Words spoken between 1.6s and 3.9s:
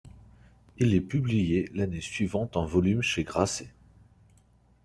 l'année suivante en volume chez Grasset.